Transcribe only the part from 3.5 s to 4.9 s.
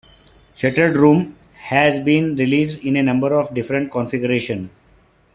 different configurations.